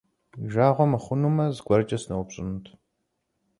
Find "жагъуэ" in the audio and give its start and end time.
0.53-0.85